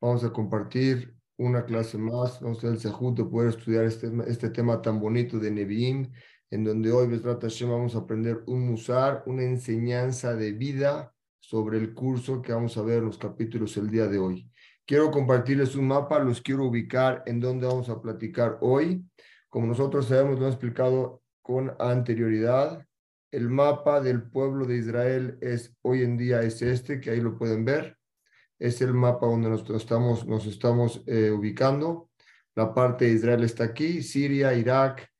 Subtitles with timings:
[0.00, 2.40] Vamos a compartir una clase más.
[2.40, 6.12] Vamos a tener el sejud de poder estudiar este, este tema tan bonito de Nevi'im,
[6.50, 12.42] en donde hoy, vamos a aprender un musar, una enseñanza de vida sobre el curso
[12.42, 14.50] que vamos a ver en los capítulos el día de hoy.
[14.86, 19.04] Quiero compartirles un mapa, los quiero ubicar en donde vamos a platicar hoy.
[19.48, 22.87] Como nosotros sabemos, lo he explicado con anterioridad.
[23.30, 27.36] El mapa del pueblo de Israel es hoy en día es este, que ahí lo
[27.36, 27.98] pueden ver.
[28.58, 32.10] Es el mapa donde nos estamos, nos estamos eh, ubicando.
[32.54, 35.10] La parte de Israel está aquí, Siria, Irak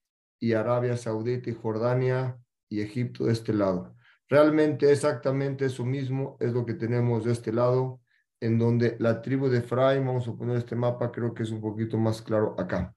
[0.40, 2.38] y Arabia Saudita y Jordania
[2.70, 3.94] y Egipto de este lado.
[4.26, 8.00] Realmente exactamente eso mismo es lo que tenemos de este lado,
[8.40, 11.60] en donde la tribu de Efraín, vamos a poner este mapa, creo que es un
[11.60, 12.94] poquito más claro acá.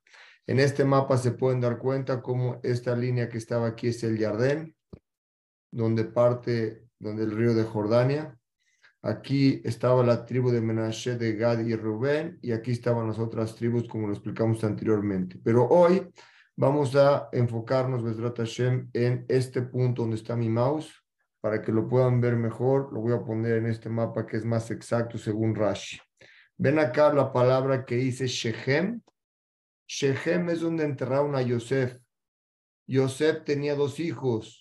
[0.47, 4.17] En este mapa se pueden dar cuenta cómo esta línea que estaba aquí es el
[4.17, 4.75] Yardén,
[5.71, 8.37] donde parte, donde el río de Jordania.
[9.01, 13.55] Aquí estaba la tribu de Menashe, de Gad y Rubén, y aquí estaban las otras
[13.55, 15.39] tribus, como lo explicamos anteriormente.
[15.43, 16.07] Pero hoy
[16.55, 20.93] vamos a enfocarnos, Besrat Hashem, en este punto donde está mi mouse,
[21.39, 22.93] para que lo puedan ver mejor.
[22.93, 25.99] Lo voy a poner en este mapa que es más exacto según Rashi.
[26.57, 29.01] Ven acá la palabra que dice Shechem.
[29.87, 31.97] Shechem es donde enterraron a Yosef.
[32.85, 34.60] Yosef tenía dos hijos,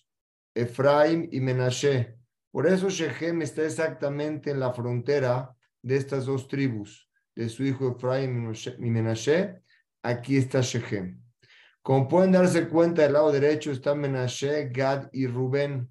[0.54, 2.16] Efraim y Menashe.
[2.50, 7.92] Por eso Shechem está exactamente en la frontera de estas dos tribus, de su hijo
[7.96, 9.62] Efraim y Menashe.
[10.02, 11.22] Aquí está Shechem.
[11.82, 15.88] Como pueden darse cuenta, del lado derecho está Menashe, Gad y Rubén.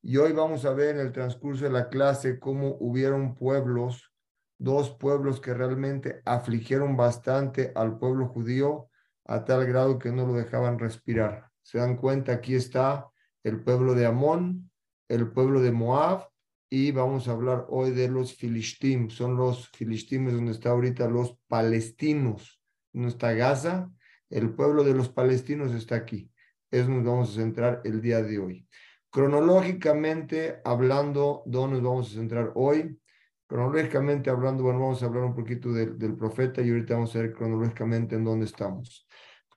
[0.00, 4.12] Y hoy vamos a ver en el transcurso de la clase cómo hubieron pueblos,
[4.56, 8.88] dos pueblos que realmente afligieron bastante al pueblo judío
[9.24, 11.50] a tal grado que no lo dejaban respirar.
[11.62, 13.08] Se dan cuenta, aquí está
[13.46, 14.72] el pueblo de Amón,
[15.08, 16.28] el pueblo de Moab,
[16.68, 19.08] y vamos a hablar hoy de los filistim.
[19.08, 22.60] Son los filistimes donde está ahorita los palestinos.
[22.92, 23.88] No está Gaza,
[24.30, 26.28] el pueblo de los palestinos está aquí.
[26.72, 28.66] Eso nos vamos a centrar el día de hoy.
[29.10, 32.98] Cronológicamente hablando, ¿dónde nos vamos a centrar hoy?
[33.46, 37.32] Cronológicamente hablando, bueno, vamos a hablar un poquito del, profeta y ahorita vamos a ver
[37.32, 39.06] cronológicamente en dónde estamos.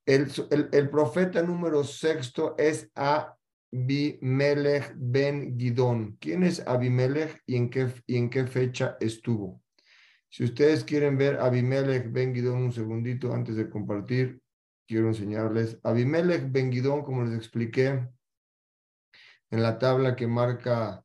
[0.05, 0.31] El,
[0.72, 3.35] el profeta número sexto es a
[3.72, 6.18] Abimelech ben Gidón.
[6.19, 9.62] ¿Quién es Abimelech y en qué, y en qué fecha estuvo?
[10.30, 14.41] Si ustedes quieren ver Abimelech ben Gidón un segundito antes de compartir,
[14.88, 15.79] quiero enseñarles.
[15.84, 18.08] Abimelech ben Gidón, como les expliqué
[19.52, 21.03] en la tabla que marca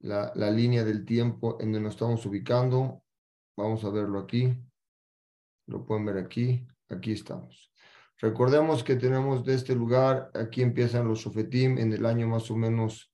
[0.00, 3.02] la, la línea del tiempo en donde nos estamos ubicando.
[3.56, 4.56] Vamos a verlo aquí.
[5.66, 6.66] Lo pueden ver aquí.
[6.88, 7.72] Aquí estamos.
[8.20, 12.56] Recordemos que tenemos de este lugar, aquí empiezan los Shofetim en el año más o
[12.56, 13.12] menos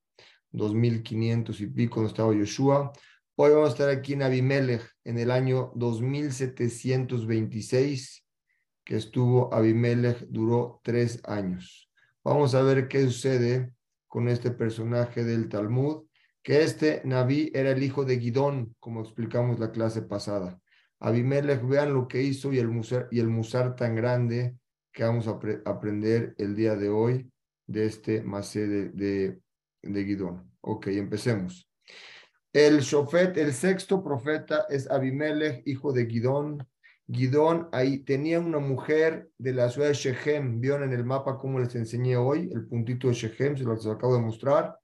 [0.51, 2.91] 2500 y pico, donde estaba Yoshua.
[3.35, 8.27] Hoy vamos a estar aquí en Abimelech en el año 2726,
[8.83, 11.89] que estuvo Abimelech, duró tres años.
[12.23, 13.73] Vamos a ver qué sucede
[14.07, 16.03] con este personaje del Talmud,
[16.43, 20.61] que este Naví era el hijo de Gidón, como explicamos la clase pasada.
[20.99, 24.57] Abimelech, vean lo que hizo y el musar, y el musar tan grande
[24.91, 27.31] que vamos a aprender el día de hoy
[27.67, 29.39] de este Masé de, de,
[29.81, 30.51] de Gidón.
[30.61, 31.67] Ok, empecemos.
[32.53, 36.67] El Shofet, el sexto profeta es Abimelech, hijo de Gidón.
[37.07, 40.59] Gidón ahí tenía una mujer de la ciudad de Shechem.
[40.59, 44.15] Vieron en el mapa como les enseñé hoy, el puntito de Shechem, se lo acabo
[44.15, 44.77] de mostrar.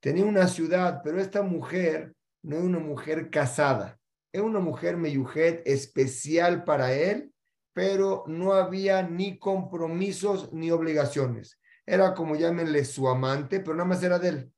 [0.00, 3.98] Tenía una ciudad, pero esta mujer no es una mujer casada.
[4.30, 7.33] Es una mujer meyujet especial para él
[7.74, 11.58] pero no había ni compromisos ni obligaciones.
[11.84, 14.52] Era como llámenle su amante, pero nada más era de él.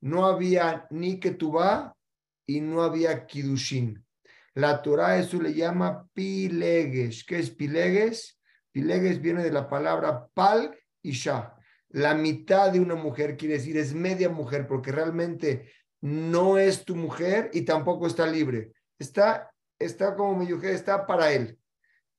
[0.00, 1.96] No había ni ketubá
[2.44, 4.04] y no había kidushin.
[4.52, 7.24] La Torah eso le llama pileges.
[7.24, 8.38] ¿Qué es pileges?
[8.72, 11.54] Pileges viene de la palabra pal y sha.
[11.90, 16.96] La mitad de una mujer quiere decir es media mujer porque realmente no es tu
[16.96, 18.72] mujer y tampoco está libre.
[18.98, 21.58] Está, está como mi mujer, está para él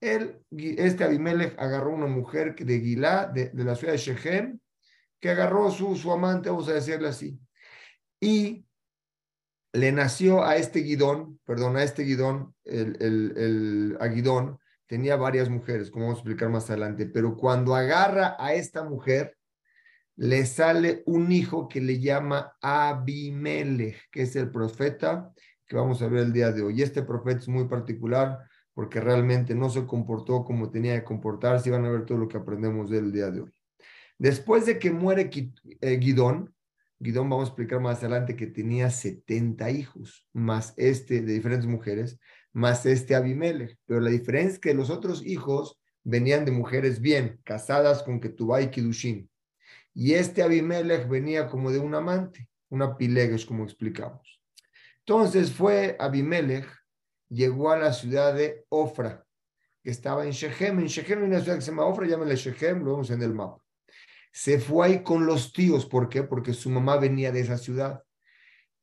[0.02, 4.60] él, este Abimelech agarró una mujer de Gilá, de, la ciudad de Shechem,
[5.20, 7.40] que agarró su, su amante, vamos a decirle así,
[8.20, 8.66] y
[9.74, 15.50] le nació a este Guidón, perdón, a este Guidón, el, el, el Aguidón, tenía varias
[15.50, 19.36] mujeres, como vamos a explicar más adelante, pero cuando agarra a esta mujer,
[20.18, 25.34] le sale un hijo que le llama Abimelech, que es el profeta
[25.68, 26.82] que vamos a ver el día de hoy.
[26.82, 28.40] Este profeta es muy particular
[28.76, 32.28] porque realmente no se comportó como tenía que comportarse y van a ver todo lo
[32.28, 33.52] que aprendemos del día de hoy.
[34.20, 35.30] Después de que muere
[35.82, 36.54] eh, Guidón,
[37.00, 42.20] Guidón, vamos a explicar más adelante que tenía 70 hijos, más este de diferentes mujeres,
[42.54, 43.78] más este Abimelech.
[43.86, 48.62] Pero la diferencia es que los otros hijos venían de mujeres bien, casadas con Ketubá
[48.62, 49.30] y Kidushin.
[49.94, 54.42] Y este Abimelech venía como de un amante, una pilegues, como explicamos.
[55.00, 56.66] Entonces fue Abimelech,
[57.30, 59.26] llegó a la ciudad de Ofra,
[59.84, 60.80] que estaba en Shechem.
[60.80, 63.34] En Shechem hay una ciudad que se llama Ofra, llámale Shechem, lo vemos en el
[63.34, 63.62] mapa.
[64.32, 66.24] Se fue ahí con los tíos, ¿por qué?
[66.24, 68.04] Porque su mamá venía de esa ciudad.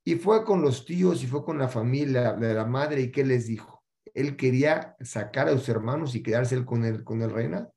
[0.04, 3.24] Y fue con los tíos y fue con la familia de la madre y ¿qué
[3.24, 3.84] les dijo?
[4.14, 7.68] Él quería sacar a sus hermanos y quedarse con el, con el reina.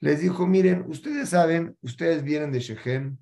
[0.00, 3.18] Les dijo, miren, ustedes saben, ustedes vienen de Shechem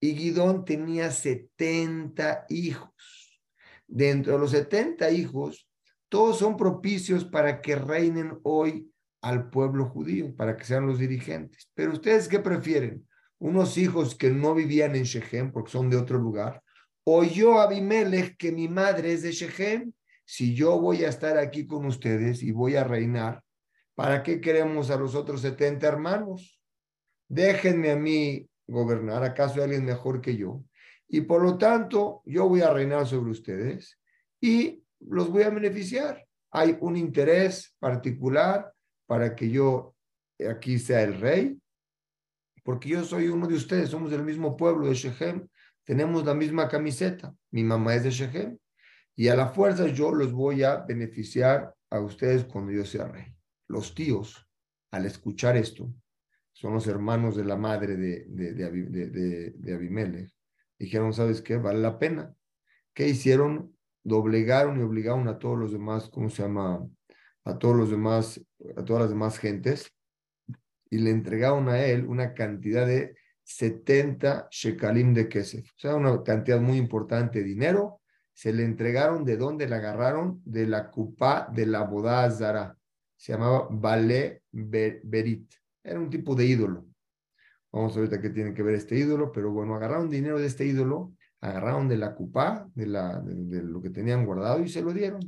[0.00, 3.40] y Guidón tenía 70 hijos.
[3.86, 5.68] Dentro de los 70 hijos,
[6.14, 8.88] todos son propicios para que reinen hoy
[9.20, 11.68] al pueblo judío, para que sean los dirigentes.
[11.74, 13.04] Pero ustedes qué prefieren?
[13.40, 16.62] Unos hijos que no vivían en Shechem porque son de otro lugar,
[17.02, 19.92] o yo, Abimelech, que mi madre es de Shechem,
[20.24, 23.42] si yo voy a estar aquí con ustedes y voy a reinar,
[23.96, 26.62] ¿para qué queremos a los otros 70 hermanos?
[27.28, 30.62] Déjenme a mí gobernar, ¿acaso hay alguien mejor que yo?
[31.08, 33.98] Y por lo tanto, yo voy a reinar sobre ustedes
[34.40, 36.24] y los voy a beneficiar.
[36.50, 38.72] Hay un interés particular
[39.06, 39.94] para que yo
[40.48, 41.60] aquí sea el rey,
[42.62, 45.46] porque yo soy uno de ustedes, somos del mismo pueblo de Shechem,
[45.84, 48.58] tenemos la misma camiseta, mi mamá es de Shechem,
[49.14, 53.26] y a la fuerza yo los voy a beneficiar a ustedes cuando yo sea rey.
[53.68, 54.48] Los tíos,
[54.90, 55.92] al escuchar esto,
[56.52, 60.30] son los hermanos de la madre de, de, de, de Abimelech,
[60.78, 61.56] dijeron, ¿sabes qué?
[61.56, 62.34] Vale la pena.
[62.94, 63.73] ¿Qué hicieron?
[64.04, 66.86] Doblegaron y obligaron a todos los demás, ¿cómo se llama?
[67.44, 68.40] a todos los demás,
[68.76, 69.92] a todas las demás gentes,
[70.90, 76.22] y le entregaron a él una cantidad de 70 shekalim de kesef, o sea, una
[76.22, 78.00] cantidad muy importante de dinero.
[78.32, 82.76] Se le entregaron de dónde la agarraron, de la cupa de la boda Zara.
[83.16, 85.52] Se llamaba Balé Berit.
[85.82, 86.86] Era un tipo de ídolo.
[87.70, 90.64] Vamos a ver qué tiene que ver este ídolo, pero bueno, agarraron dinero de este
[90.64, 91.12] ídolo,
[91.44, 95.20] agarraron de la cupa, de, la, de lo que tenían guardado y se lo dieron.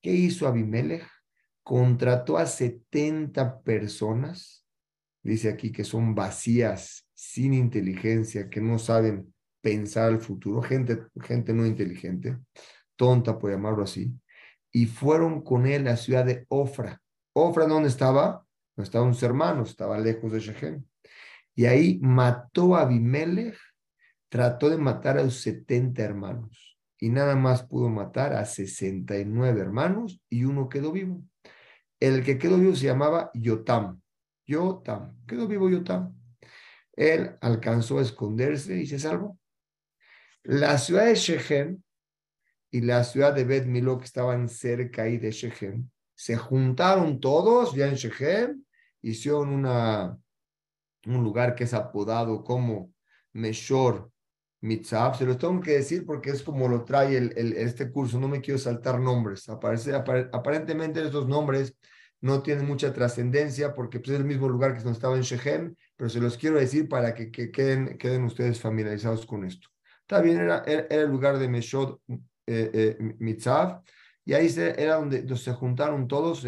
[0.00, 1.04] ¿Qué hizo Abimelech?
[1.62, 4.66] contrató a 70 personas,
[5.22, 11.52] dice aquí que son vacías, sin inteligencia, que no saben pensar al futuro, gente, gente
[11.52, 12.36] no inteligente,
[12.96, 14.12] tonta por llamarlo así,
[14.72, 17.00] y fueron con él a la ciudad de Ofra.
[17.32, 18.44] Ofra, ¿dónde estaba?
[18.76, 20.84] No estaban sus hermanos, estaba lejos de Shechem.
[21.54, 23.56] Y ahí mató a Abimelech,
[24.32, 30.22] trató de matar a sus 70 hermanos y nada más pudo matar a 69 hermanos
[30.30, 31.22] y uno quedó vivo.
[32.00, 34.00] El que quedó vivo se llamaba Yotam.
[34.46, 35.22] Yotam.
[35.26, 36.16] Quedó vivo Yotam.
[36.94, 39.38] Él alcanzó a esconderse y se salvó.
[40.44, 41.82] La ciudad de Shechem
[42.70, 47.74] y la ciudad de Bet Milo, que estaban cerca ahí de Shechem, se juntaron todos
[47.74, 48.64] ya en Shechem,
[49.02, 50.18] hicieron una,
[51.04, 52.94] un lugar que es apodado como
[53.34, 54.11] Meshor
[54.62, 55.16] Mitzab.
[55.16, 58.40] Se lo tengo que decir porque es como lo trae el, este curso, no me
[58.40, 59.48] quiero saltar nombres.
[59.48, 61.76] Aparece, aparentemente estos nombres
[62.20, 66.08] no tienen mucha trascendencia porque pues, es el mismo lugar que estaba en Shechem, pero
[66.08, 69.68] se los quiero decir para que, queden, queden ustedes familiarizados con esto.
[70.22, 71.98] Bien, era, era, el lugar de Meshod
[72.46, 72.98] eh, eh,
[74.24, 76.46] y ahí se, era donde, se juntaron todos,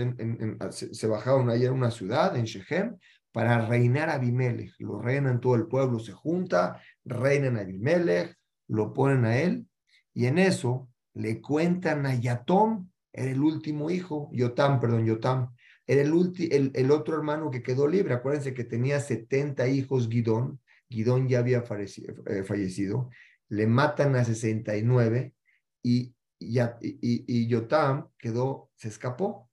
[0.71, 2.97] se, bajaron ahí a una ciudad, en Shechem,
[3.33, 4.75] para reinar a Abimelech.
[4.79, 8.37] Lo reinan todo el pueblo, se junta, reinan a Abimelech,
[8.69, 9.67] lo ponen a él,
[10.13, 15.55] y en eso le cuentan a Yatom, era el último hijo, Yotam, perdón, Yotam,
[15.87, 18.15] era el, el, otro hermano que quedó libre.
[18.15, 20.61] Acuérdense que tenía 70 hijos Guidón.
[20.89, 23.11] Guidón ya había eh, fallecido.
[23.49, 25.35] Le matan a 69
[25.83, 29.51] y, y, y, Yotam quedó, se escapó.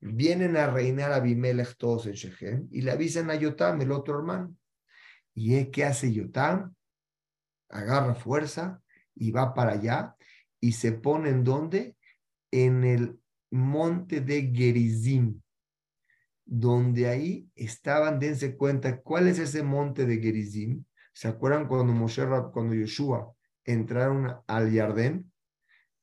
[0.00, 4.54] Vienen a reinar Abimelech todos en Shechem y le avisan a Yotam, el otro hermano.
[5.34, 6.74] ¿Y qué hace Yotam?
[7.72, 8.80] Agarra fuerza
[9.14, 10.16] y va para allá
[10.60, 11.96] y se pone en donde?
[12.52, 13.18] En el
[13.50, 15.42] monte de Gerizim
[16.54, 20.84] donde ahí estaban, dense cuenta, ¿cuál es ese monte de Gerizim?
[21.14, 23.32] ¿Se acuerdan cuando Moshe, cuando Yoshua
[23.64, 25.32] entraron al Yardén?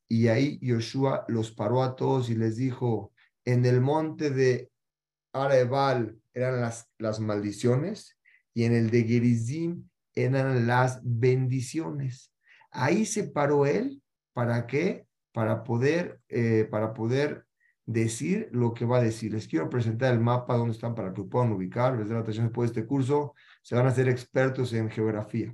[0.07, 3.13] Y ahí Yoshua los paró a todos y les dijo,
[3.45, 4.71] en el monte de
[5.33, 8.17] Arebal eran las, las maldiciones
[8.53, 12.33] y en el de Gerizim eran las bendiciones.
[12.71, 14.01] Ahí se paró él,
[14.33, 15.05] ¿para qué?
[15.31, 17.45] Para poder, eh, para poder
[17.85, 19.33] decir lo que va a decir.
[19.33, 21.97] Les quiero presentar el mapa donde están para que puedan ubicar.
[21.97, 25.53] Después de este curso se van a ser expertos en geografía.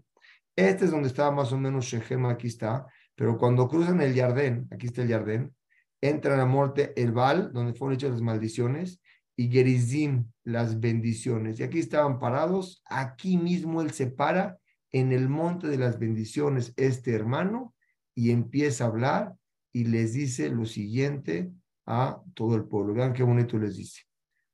[0.56, 2.86] Este es donde estaba más o menos Shechem, aquí está.
[3.16, 5.56] Pero cuando cruzan el Jardín, aquí está el Jardín,
[6.02, 9.02] entran a muerte el Val, donde fueron hechas las maldiciones,
[9.36, 11.60] y Gerizim, las bendiciones.
[11.60, 14.60] Y aquí estaban parados, aquí mismo él se para
[14.92, 17.76] en el monte de las bendiciones, este hermano,
[18.14, 19.36] y empieza a hablar
[19.74, 21.52] y les dice lo siguiente
[21.86, 22.94] a todo el pueblo.
[22.94, 24.04] Vean qué bonito les dice.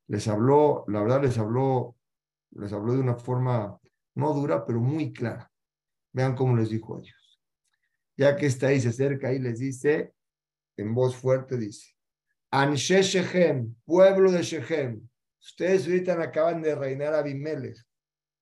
[0.08, 1.96] Les habló, la verdad les habló,
[2.52, 3.80] les habló de una forma
[4.16, 5.52] no dura, pero muy clara.
[6.12, 7.40] Vean cómo les dijo a ellos.
[8.18, 10.14] Ya que está ahí, se acerca y les dice,
[10.76, 11.96] en voz fuerte, dice,
[12.54, 15.08] Anshe Shechem, pueblo de Shechem,
[15.42, 17.78] ustedes ahorita acaban de reinar a Abimelech.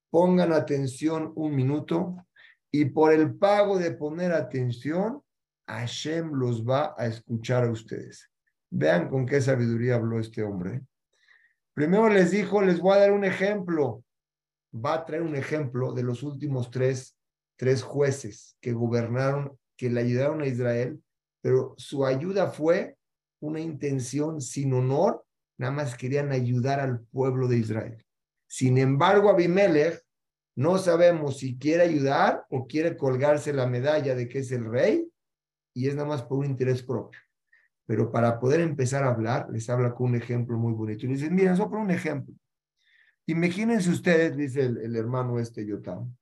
[0.09, 2.15] Pongan atención un minuto
[2.71, 5.21] y por el pago de poner atención,
[5.67, 8.27] Hashem los va a escuchar a ustedes.
[8.71, 10.81] Vean con qué sabiduría habló este hombre.
[11.75, 14.03] Primero les dijo, les voy a dar un ejemplo.
[14.73, 17.15] Va a traer un ejemplo de los últimos tres,
[17.57, 20.99] tres jueces que gobernaron, que le ayudaron a Israel,
[21.41, 22.97] pero su ayuda fue
[23.39, 25.25] una intención sin honor,
[25.57, 28.05] nada más querían ayudar al pueblo de Israel.
[28.47, 30.03] Sin embargo, Abimelech
[30.55, 35.09] no sabemos si quiere ayudar o quiere colgarse la medalla de que es el rey
[35.73, 37.19] y es nada más por un interés propio.
[37.85, 41.05] Pero para poder empezar a hablar, les habla con un ejemplo muy bonito.
[41.05, 42.35] Y les dicen, miren, solo por un ejemplo.
[43.25, 46.15] Imagínense ustedes, dice el, hermano este Yotam.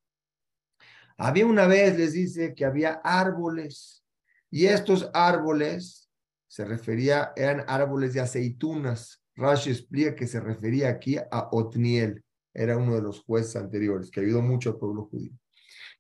[1.18, 4.04] Había una vez, les dice, que había árboles.
[4.52, 6.07] Y estos árboles
[6.48, 9.22] se refería, eran árboles de aceitunas.
[9.36, 12.24] Rashi explica que se refería aquí a Otniel
[12.58, 15.32] era uno de los jueces anteriores que ayudó mucho al pueblo judío.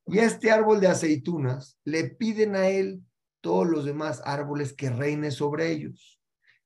[0.07, 3.03] Y este árbol de aceitunas le piden a él
[3.41, 6.19] todos los demás árboles que reine sobre ellos.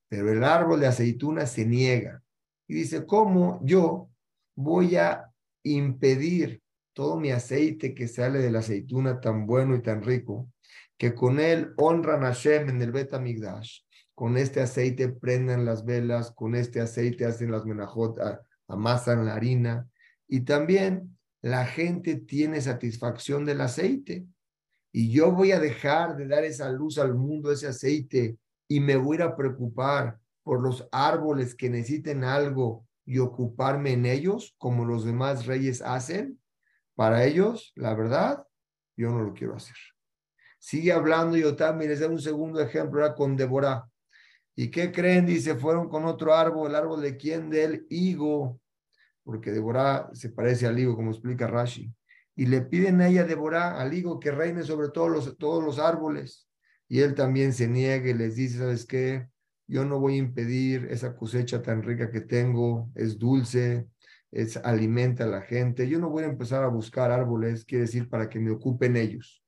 [0.08, 2.22] Pero el árbol de aceitunas se niega
[2.66, 4.08] y dice, ¿cómo yo
[4.54, 5.30] voy a
[5.62, 6.62] impedir
[6.94, 10.50] todo mi aceite que sale de la aceituna tan bueno y tan rico,
[11.02, 13.10] que con él honran a Hashem en el Bet
[14.14, 18.20] con este aceite prendan las velas, con este aceite hacen las menajot,
[18.68, 19.90] amasan la harina
[20.28, 24.28] y también la gente tiene satisfacción del aceite.
[24.92, 28.94] Y yo voy a dejar de dar esa luz al mundo, ese aceite, y me
[28.94, 35.04] voy a preocupar por los árboles que necesiten algo y ocuparme en ellos, como los
[35.04, 36.38] demás reyes hacen.
[36.94, 38.46] Para ellos, la verdad,
[38.96, 39.91] yo no lo quiero hacer.
[40.62, 43.88] Sigue hablando yo también les doy un segundo ejemplo, era con Débora.
[44.54, 45.26] ¿Y qué creen?
[45.26, 47.50] Dice, fueron con otro árbol, el árbol de quién?
[47.50, 48.60] Del higo
[49.24, 51.92] porque Deborah se parece al higo, como explica Rashi.
[52.34, 55.78] Y le piden a ella, Deborah, al higo, que reine sobre todos los, todos los
[55.78, 56.48] árboles.
[56.88, 59.28] Y él también se niega y les dice, ¿sabes qué?
[59.66, 63.86] Yo no voy a impedir esa cosecha tan rica que tengo, es dulce,
[64.30, 65.88] es alimenta a la gente.
[65.88, 69.41] Yo no voy a empezar a buscar árboles, quiere decir, para que me ocupen ellos.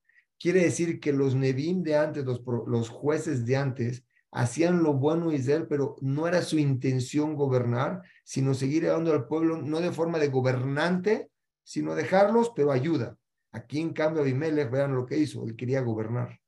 [0.45, 5.67] Quiere decir que los Nevim de antes, los, jueces de antes, hacían lo bueno Israel,
[5.67, 10.29] pero no era su intención gobernar, sino seguir dando al pueblo, no de forma de
[10.29, 11.31] gobernante,
[11.63, 13.17] sino dejarlos, pero ayuda.
[13.53, 16.39] Aquí en cambio Abimelech, vean lo que hizo, él quería gobernar.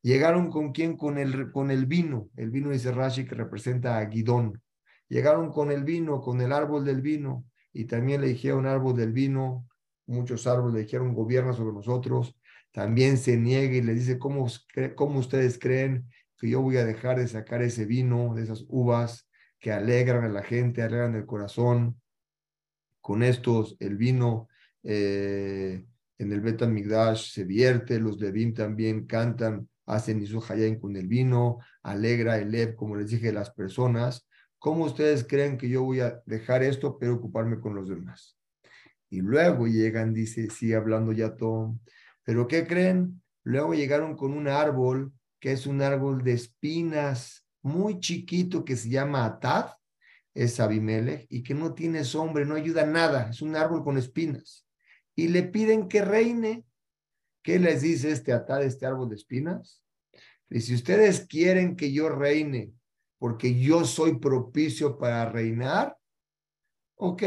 [0.00, 0.96] Llegaron con quién?
[0.96, 4.62] Con el, con el vino, el vino dice Rashi que representa a Guidón.
[5.06, 9.12] Llegaron con el vino, con el árbol del vino, y también le dijeron árbol del
[9.12, 9.68] vino,
[10.06, 12.34] muchos árboles le dijeron gobierna sobre nosotros.
[12.74, 14.48] También se niega y le dice, ¿cómo,
[14.96, 19.30] cómo ustedes creen que yo voy a dejar de sacar ese vino, de esas uvas
[19.60, 22.00] que alegran a la gente, alegran el corazón.
[23.00, 24.48] Con estos, el vino
[24.82, 25.86] eh,
[26.18, 30.42] en el Betamigdash se vierte, los Levim también cantan, hacen Isu
[30.80, 34.28] con el vino, alegra el Lev, como les dije, las personas.
[34.58, 38.36] ¿Cómo ustedes creen que yo voy a dejar esto, pero ocuparme con los demás?
[39.10, 41.78] Y luego llegan, dice, sigue hablando ya todo.
[42.24, 43.22] ¿Pero qué creen?
[43.42, 48.88] Luego llegaron con un árbol que es un árbol de espinas muy chiquito que se
[48.88, 49.72] llama Atad,
[50.34, 54.66] es Abimelech, y que no tiene sombra, no ayuda nada, es un árbol con espinas.
[55.14, 56.64] Y le piden que reine.
[57.42, 59.82] ¿Qué les dice este Atad, este árbol de espinas?
[60.48, 62.72] Y si ustedes quieren que yo reine
[63.18, 65.96] porque yo soy propicio para reinar,
[66.96, 67.22] ok,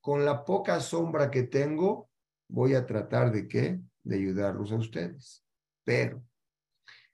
[0.00, 2.08] con la poca sombra que tengo,
[2.48, 3.80] voy a tratar de qué?
[4.08, 5.44] De ayudarlos a ustedes.
[5.84, 6.24] Pero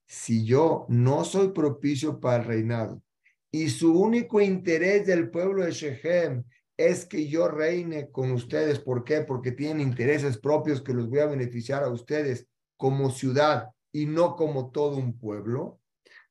[0.06, 3.02] si yo no soy propicio para el reinado
[3.50, 6.44] y su único interés del pueblo de Shechem
[6.76, 9.22] es que yo reine con ustedes, ¿por qué?
[9.22, 12.46] Porque tienen intereses propios que los voy a beneficiar a ustedes
[12.76, 15.80] como ciudad y no como todo un pueblo,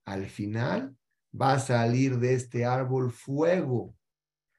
[0.05, 0.95] al final
[1.39, 3.95] va a salir de este árbol fuego.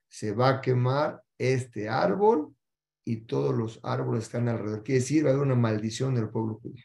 [0.08, 2.54] Se va a quemar este árbol
[3.04, 4.82] y todos los árboles están alrededor.
[4.82, 6.84] Quiere decir, va a haber una maldición del pueblo judío.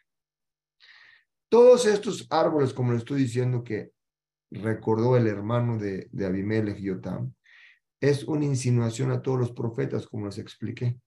[1.49, 3.91] Todos estos árboles, como le estoy diciendo que
[4.51, 7.33] recordó el hermano de, de Abimelech, Yotam,
[8.01, 10.97] es una insinuación a todos los profetas, como les expliqué.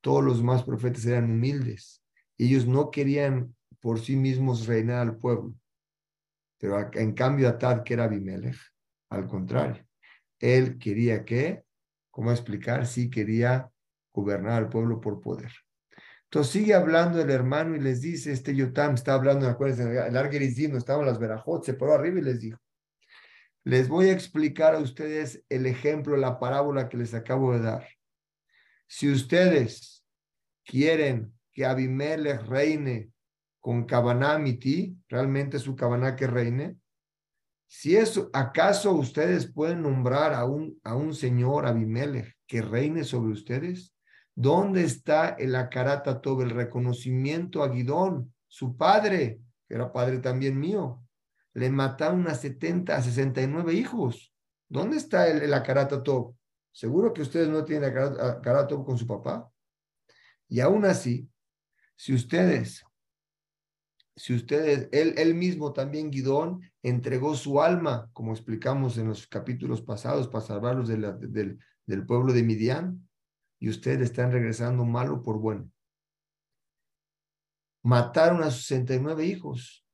[0.00, 2.02] Todos los más profetas eran humildes.
[2.38, 5.54] Ellos no querían por sí mismos reinar al pueblo.
[6.58, 8.56] Pero en cambio Atad, que era Abimelech,
[9.10, 9.84] al contrario,
[10.38, 11.64] él quería que,
[12.10, 12.86] ¿cómo explicar?
[12.86, 13.70] Sí quería
[14.16, 15.52] gobernar al pueblo por poder.
[16.24, 20.74] Entonces sigue hablando el hermano y les dice, este Yotam está hablando, acuérdense, el Argerizim,
[20.76, 22.58] estaban las Berajot, se paró arriba y les dijo,
[23.62, 27.86] les voy a explicar a ustedes el ejemplo, la parábola que les acabo de dar.
[28.88, 30.04] Si ustedes
[30.64, 33.10] quieren que Abimelech reine
[33.60, 36.76] con Kabaná Miti, realmente su Kabaná que reine,
[37.68, 43.32] si eso, ¿acaso ustedes pueden nombrar a un, a un señor Abimelech que reine sobre
[43.32, 43.95] ustedes?
[44.38, 50.60] ¿Dónde está el Akarata todo el reconocimiento a Guidón, su padre, que era padre también
[50.60, 51.02] mío?
[51.54, 54.34] Le mataron a 70, a 69 hijos.
[54.68, 56.02] ¿Dónde está el, el Akarata
[56.70, 59.50] Seguro que ustedes no tienen Akarata con su papá.
[60.48, 61.26] Y aún así,
[61.96, 62.84] si ustedes,
[64.14, 69.80] si ustedes, él, él mismo también, Guidón, entregó su alma, como explicamos en los capítulos
[69.80, 73.05] pasados, para salvarlos del, del pueblo de Midian,
[73.66, 75.68] y ustedes están regresando malo por bueno.
[77.82, 79.84] Mataron a sus 69 hijos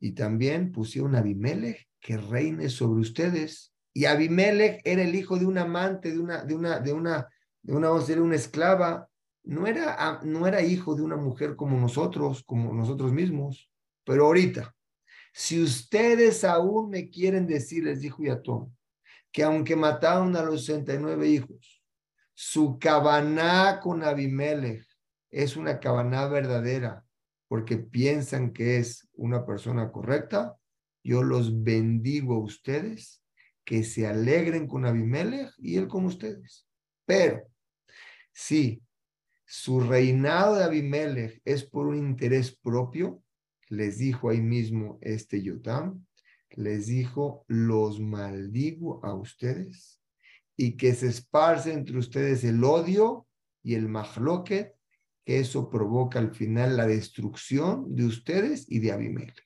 [0.00, 3.74] y también pusieron a Abimelech que reine sobre ustedes.
[3.92, 7.28] Y Abimelech era el hijo de un amante, de una, de una, de una,
[7.60, 9.06] de una, vamos una esclava.
[9.42, 13.70] No era, no era hijo de una mujer como nosotros, como nosotros mismos.
[14.04, 14.74] Pero ahorita,
[15.34, 18.74] si ustedes aún me quieren decir, les dijo Yatón,
[19.30, 21.77] que aunque mataron a los 69 hijos,
[22.40, 24.86] su cabaná con Abimelech
[25.28, 27.04] es una cabaná verdadera
[27.48, 30.56] porque piensan que es una persona correcta.
[31.02, 33.24] Yo los bendigo a ustedes
[33.64, 36.64] que se alegren con Abimelech y él con ustedes.
[37.04, 37.42] Pero
[38.32, 38.84] si
[39.44, 43.20] su reinado de Abimelech es por un interés propio,
[43.68, 46.06] les dijo ahí mismo este Yotam,
[46.50, 49.97] les dijo, los maldigo a ustedes
[50.60, 53.28] y que se esparce entre ustedes el odio
[53.62, 54.74] y el mahloket,
[55.24, 59.40] que eso provoca al final la destrucción de ustedes y de Abimelech.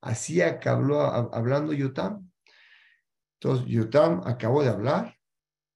[0.00, 2.30] Así acabó hablando Yotam.
[3.40, 5.16] Entonces, Yotam acabó de hablar.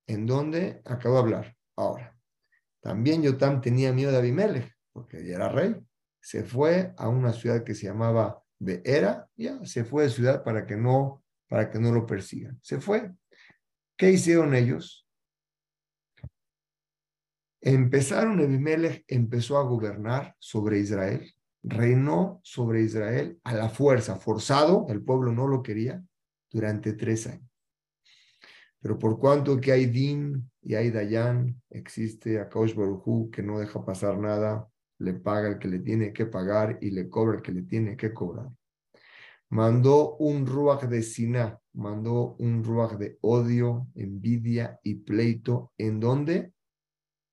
[0.07, 1.57] ¿En dónde acabó de hablar?
[1.77, 2.17] Ahora,
[2.81, 5.75] también Yotam tenía miedo de Abimelech, porque ya era rey.
[6.21, 10.67] Se fue a una ciudad que se llamaba Beera, ya se fue de ciudad para
[10.67, 12.61] que no, para que no lo persigan.
[12.63, 13.11] Se fue.
[14.03, 15.07] ¿Qué hicieron ellos?
[17.61, 25.05] Empezaron, Abimelech empezó a gobernar sobre Israel, reinó sobre Israel a la fuerza, forzado, el
[25.05, 26.03] pueblo no lo quería,
[26.51, 27.49] durante tres años.
[28.81, 33.61] Pero por cuanto que hay Din y hay Dayan, existe a Kaush Barujú que no
[33.61, 37.43] deja pasar nada, le paga el que le tiene que pagar y le cobra el
[37.43, 38.51] que le tiene que cobrar
[39.53, 45.73] mandó un ruach de Siná, mandó un ruach de odio, envidia y pleito.
[45.77, 46.55] ¿En dónde?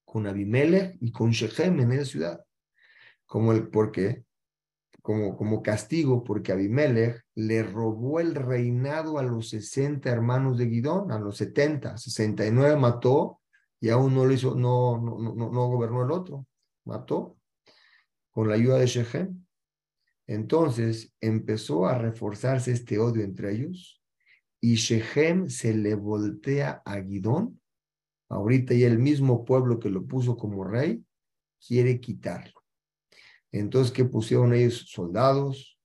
[0.04, 2.46] Con Abimelech y con Shechem en esa ciudad.
[3.26, 4.26] Como el, ¿Por qué?
[5.02, 11.14] Como, como castigo, porque Abimelech le robó el reinado a los 60 hermanos de Guidón,
[11.14, 13.40] a los 70, 69 mató
[13.80, 16.46] y aún no lo hizo, no, no, no, no gobernó el otro,
[16.84, 17.38] mató
[18.32, 19.46] con la ayuda de Shechem.
[20.30, 24.00] Entonces empezó a reforzarse este odio entre ellos
[24.62, 27.60] y Shechem se le voltea a Guidón.
[28.30, 31.04] Ahorita ya el mismo pueblo que lo puso como rey
[31.68, 32.62] quiere quitarlo.
[33.52, 34.86] Entonces, ¿qué pusieron ellos?
[34.92, 35.80] Soldados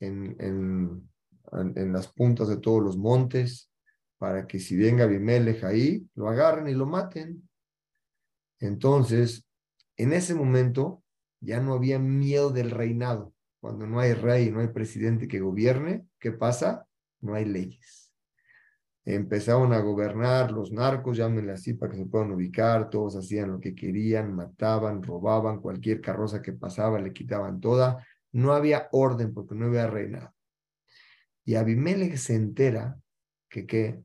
[0.00, 1.08] en, en,
[1.52, 3.70] en las puntas de todos los montes
[4.18, 7.48] para que si venga Abimelech ahí, lo agarren y lo maten.
[8.58, 9.46] Entonces,
[9.96, 11.04] en ese momento
[11.38, 13.33] ya no había miedo del reinado
[13.64, 16.86] cuando no hay rey, no hay presidente que gobierne, ¿qué pasa?
[17.22, 18.12] No hay leyes.
[19.06, 23.60] Empezaron a gobernar los narcos, llámenle así para que se puedan ubicar, todos hacían lo
[23.60, 28.06] que querían, mataban, robaban, cualquier carroza que pasaba le quitaban toda.
[28.32, 30.34] No había orden porque no había reinado.
[31.46, 33.00] Y Abimelech se entera
[33.48, 34.04] que, que,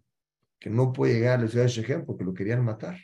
[0.57, 2.97] que no puede llegar a la ciudad de Shechem porque lo querían matar.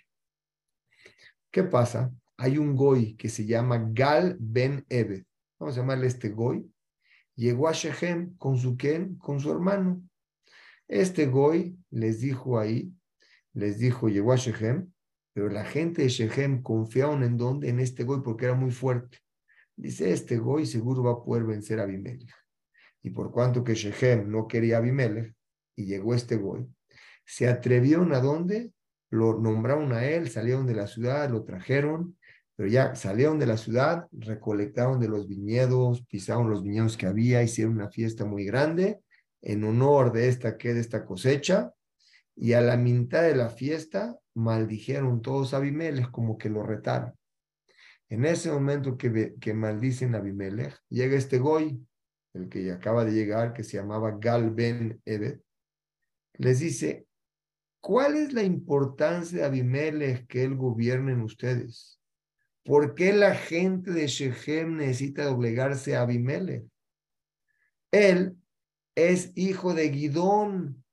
[1.51, 2.13] ¿Qué pasa?
[2.37, 5.25] Hay un goy que se llama Gal Ben Ebed
[5.59, 6.69] vamos a llamarle este Goy,
[7.35, 10.01] llegó a Shechem con su Ken, con su hermano.
[10.87, 12.91] Este Goy les dijo ahí,
[13.53, 14.91] les dijo, llegó a Shechem
[15.33, 19.19] Pero la gente de Shechem confiaron en dónde, en este Goy, porque era muy fuerte.
[19.75, 22.31] Dice, este Goy seguro va a poder vencer a Abimelech.
[23.01, 25.33] Y por cuanto que Shechem no quería a Abimelech,
[25.75, 26.67] y llegó este Goy,
[27.25, 28.71] se atrevieron a dónde,
[29.09, 32.17] lo nombraron a él, salieron de la ciudad, lo trajeron,
[32.55, 37.43] pero ya salieron de la ciudad, recolectaron de los viñedos, pisaron los viñedos que había,
[37.43, 39.01] hicieron una fiesta muy grande
[39.41, 41.73] en honor de esta que de esta cosecha,
[42.35, 47.13] y a la mitad de la fiesta maldijeron todos a Abimelech como que lo retaron.
[48.09, 51.85] En ese momento que, que maldicen a Abimelech, llega este Goy,
[52.33, 55.39] el que acaba de llegar, que se llamaba Gal Ben Ebed,
[56.37, 57.07] les dice,
[57.81, 61.99] ¿cuál es la importancia de Abimelech que él gobierne en ustedes?
[62.65, 66.65] ¿Por qué la gente de Shechem necesita doblegarse a Abimelech?
[67.91, 68.35] Él
[68.95, 70.83] es hijo de Gidón,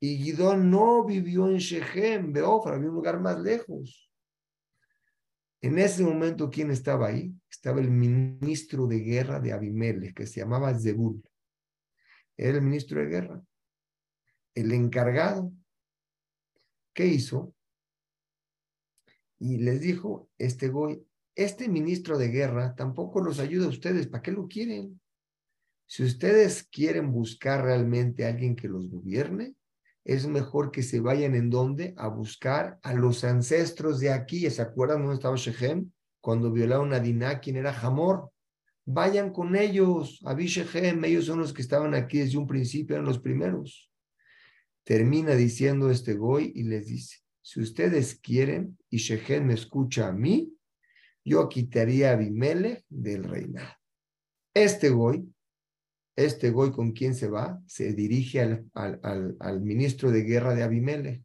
[0.00, 4.10] y Gidón no vivió en Shechem, Beofra, había un lugar más lejos.
[5.60, 7.34] En ese momento, ¿quién estaba ahí?
[7.50, 11.22] Estaba el ministro de guerra de Abimelech, que se llamaba Zebul.
[12.36, 13.42] Era el ministro de guerra.
[14.54, 15.52] El encargado.
[16.94, 17.55] ¿Qué hizo?
[19.38, 24.06] Y les dijo, este goy, este ministro de guerra tampoco los ayuda a ustedes.
[24.06, 25.00] ¿Para qué lo quieren?
[25.86, 29.54] Si ustedes quieren buscar realmente a alguien que los gobierne,
[30.04, 34.48] es mejor que se vayan en donde a buscar a los ancestros de aquí.
[34.50, 35.90] ¿Se acuerdan dónde estaba Shechem?
[36.20, 38.30] Cuando violaron a Dinah, quien era Hamor.
[38.84, 43.06] Vayan con ellos, a Shechem, ellos son los que estaban aquí desde un principio, eran
[43.06, 43.90] los primeros.
[44.84, 50.12] Termina diciendo este Goy y les dice, si ustedes quieren y Shechem me escucha a
[50.12, 50.52] mí,
[51.24, 53.72] yo quitaría a Abimelech del reinado.
[54.52, 55.32] Este Goy
[56.16, 60.64] este Goy con quién se va, se dirige al, al, al, ministro de guerra de
[60.64, 61.22] Abimelech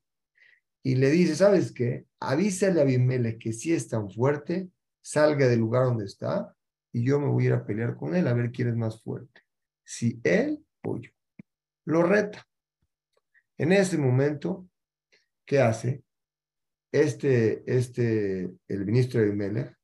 [0.84, 2.05] y le dice, ¿sabes qué?
[2.19, 4.69] Avísale a Abimelech que si es tan fuerte,
[5.01, 6.55] salga del lugar donde está
[6.93, 9.01] y yo me voy a ir a pelear con él a ver quién es más
[9.01, 9.41] fuerte.
[9.84, 11.10] Si él o yo.
[11.86, 12.45] Lo reta.
[13.57, 14.67] En ese momento,
[15.45, 16.03] ¿qué hace?
[16.91, 19.75] Este, este, el ministro de Abimelech,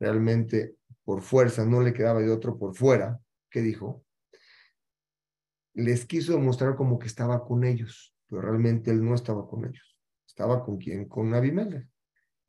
[0.00, 4.04] realmente por fuerza, no le quedaba de otro por fuera, ¿qué dijo?
[5.78, 9.96] les quiso demostrar como que estaba con ellos, pero realmente él no estaba con ellos.
[10.26, 11.06] Estaba con quién?
[11.06, 11.88] Con Abimelech.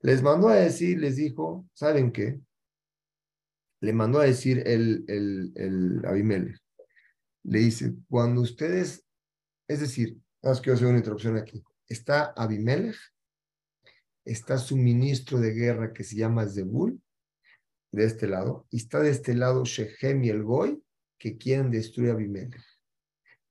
[0.02, 2.42] Les mandó a decir, les dijo, ¿saben qué?
[3.82, 6.58] Le mandó a decir el, el, el Abimelech.
[7.44, 9.06] Le dice, cuando ustedes,
[9.68, 11.64] es decir, es que hacer una introducción aquí.
[11.88, 12.98] Está Abimelech,
[14.32, 17.02] está su ministro de guerra que se llama Zebul,
[17.92, 20.82] de este lado, y está de este lado Shechem y el Goy,
[21.18, 22.64] que quieren destruir a Abimelech.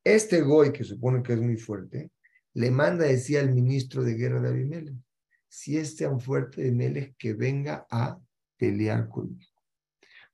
[0.04, 2.10] Este Goy, que supone que es muy fuerte,
[2.54, 4.96] le manda a decir al ministro de guerra de Abimelech,
[5.48, 8.18] si es tan fuerte Abimelech, que venga a
[8.56, 9.50] pelear conmigo.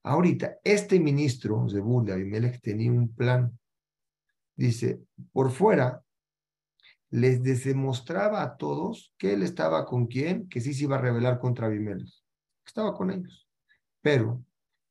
[0.02, 3.58] Ahorita, este ministro, Zebul de Abimelech, tenía un plan.
[4.54, 5.00] Dice,
[5.32, 6.03] por fuera,
[7.14, 11.38] les demostraba a todos que él estaba con quién, que sí se iba a rebelar
[11.38, 12.12] contra Abimelech.
[12.66, 13.48] Estaba con ellos.
[14.02, 14.42] Pero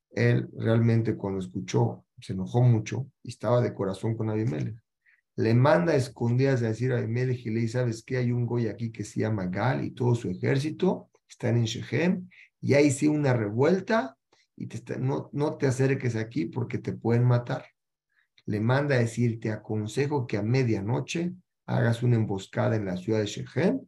[0.10, 4.78] él realmente cuando escuchó se enojó mucho y estaba de corazón con Abimelech.
[5.36, 8.16] Le manda a escondidas a decir a Abimelech y le dice, ¿sabes qué?
[8.16, 12.30] Hay un goy aquí que se llama Gal y todo su ejército están en Shechem
[12.62, 14.18] y ahí sí una revuelta
[14.56, 17.66] y te no, no te acerques aquí porque te pueden matar.
[18.46, 21.34] Le manda a decir, te aconsejo que a medianoche
[21.66, 23.80] hagas una emboscada en la ciudad de Shechem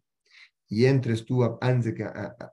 [0.68, 2.10] y entres tú antes de que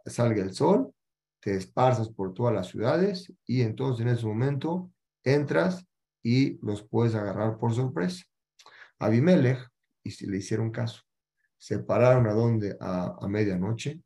[0.06, 0.92] salga el sol,
[1.40, 4.90] te esparzas por todas las ciudades y entonces en ese momento
[5.24, 5.86] entras
[6.22, 8.24] y los puedes agarrar por sorpresa.
[8.98, 9.68] Abimelech,
[10.04, 11.02] y le hicieron caso,
[11.58, 14.00] se pararon a donde, a, medianoche,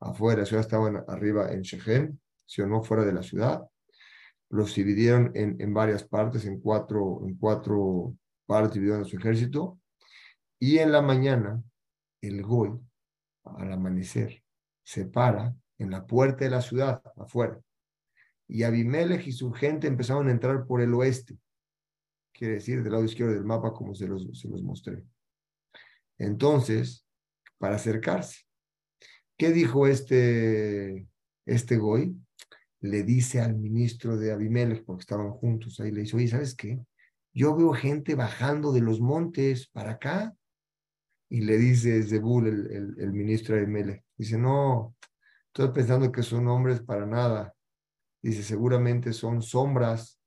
[0.00, 3.62] afuera la ciudad, estaban arriba en Shechem, si o no fuera de la ciudad,
[4.48, 9.79] los dividieron en, en varias partes, en cuatro, en cuatro partes dividieron su ejército,
[10.60, 11.62] y en la mañana,
[12.20, 12.78] el Goy,
[13.44, 14.44] al amanecer,
[14.84, 17.58] se para en la puerta de la ciudad, afuera,
[18.46, 21.38] y Abimelech y su gente empezaron a entrar por el oeste,
[22.32, 25.02] quiere decir del lado izquierdo del mapa como se los, se los mostré.
[26.18, 27.06] Entonces,
[27.58, 28.40] para acercarse,
[29.38, 31.06] ¿qué dijo este,
[31.46, 32.14] este Goy?
[32.80, 36.78] Le dice al ministro de Abimelech, porque estaban juntos ahí, le dice, oye, ¿sabes qué?
[37.32, 40.34] Yo veo gente bajando de los montes para acá.
[41.30, 44.94] Y le dice Zebul, el, el, el ministro de Abimelech, dice, no,
[45.46, 47.54] estoy pensando que son hombres para nada
[48.22, 50.18] Dice, seguramente son sombras.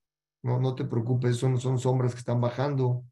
[0.42, 3.06] No, no te preocupes, son, son sombras que están bajando.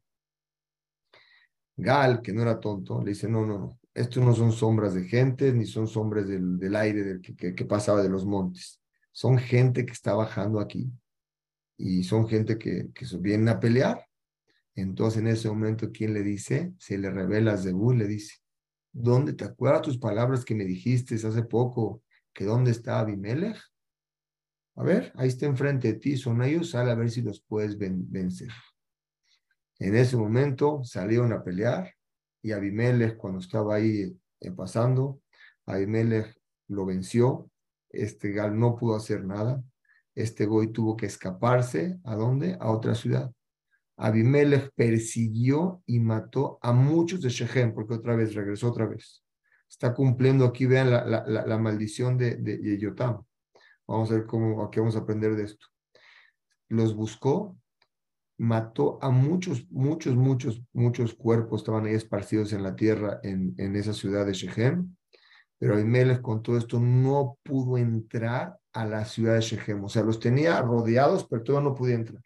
[1.76, 5.04] Gal, que no era tonto, le dice, no, no, no, estos no son sombras de
[5.04, 8.80] gente, ni son sombras del, del aire del que, que, pasaba de los montes.
[9.10, 10.92] Son gente que está bajando aquí
[11.78, 14.06] y son gente que, que vienen a pelear.
[14.74, 16.72] Entonces en ese momento, ¿quién le dice?
[16.78, 18.36] Se le revela a Zebú, le dice,
[18.92, 22.02] ¿dónde te acuerdas tus palabras que me dijiste hace poco?
[22.32, 23.58] Que dónde está Abimelech?
[24.76, 27.76] A ver, ahí está enfrente de ti, son ellos, sale a ver si los puedes
[27.78, 28.48] vencer.
[29.78, 31.92] En ese momento salieron a pelear
[32.40, 35.20] y Abimelech, cuando estaba ahí eh, pasando,
[35.66, 36.34] Abimelech
[36.68, 37.50] lo venció.
[37.90, 39.62] Este Gal no pudo hacer nada.
[40.14, 42.00] Este Goy tuvo que escaparse.
[42.04, 42.56] ¿A dónde?
[42.60, 43.30] A otra ciudad.
[44.02, 49.22] Abimelech persiguió y mató a muchos de Shechem, porque otra vez regresó otra vez.
[49.70, 52.94] Está cumpliendo aquí, vean la, maldición de, de.
[53.86, 55.66] Vamos a ver cómo, aquí vamos a aprender de esto.
[56.68, 57.56] Los buscó,
[58.38, 63.76] mató a muchos, muchos, muchos, muchos cuerpos, estaban ahí esparcidos en la tierra en, en
[63.76, 64.96] esa ciudad de Shechem.
[65.58, 69.84] Pero Abimelech con todo esto no pudo entrar a la ciudad de Shechem.
[69.84, 72.22] O sea, los tenía rodeados, pero todavía no podía entrar.